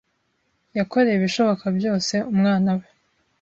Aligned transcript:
Yakoreye 0.77 1.15
ibishoboka 1.17 1.65
byose 1.77 2.13
umwana 2.31 2.71
we. 2.77 2.85